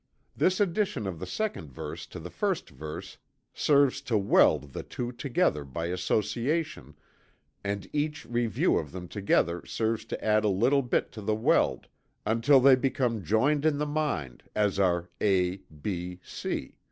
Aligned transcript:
This 0.35 0.59
addition 0.59 1.05
of 1.05 1.19
the 1.19 1.27
second 1.27 1.71
verse 1.71 2.07
to 2.07 2.19
the 2.19 2.31
first 2.31 2.71
serves 3.53 4.01
to 4.01 4.17
weld 4.17 4.73
the 4.73 4.81
two 4.81 5.11
together 5.11 5.63
by 5.63 5.89
association, 5.89 6.95
and 7.63 7.87
each 7.93 8.25
review 8.25 8.79
of 8.79 8.93
them 8.93 9.07
together 9.07 9.63
serves 9.63 10.03
to 10.05 10.25
add 10.25 10.43
a 10.43 10.49
little 10.49 10.81
bit 10.81 11.11
to 11.11 11.21
the 11.21 11.35
weld, 11.35 11.87
until 12.25 12.59
they 12.59 12.75
become 12.75 13.23
joined 13.23 13.63
in 13.63 13.77
the 13.77 13.85
mind 13.85 14.41
as 14.55 14.79
are 14.79 15.11
"A, 15.21 15.57
B, 15.67 16.19
C." 16.23 16.79